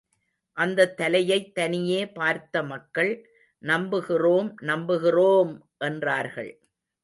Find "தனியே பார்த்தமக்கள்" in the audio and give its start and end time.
1.53-3.13